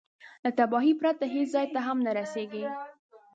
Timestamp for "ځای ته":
1.55-1.79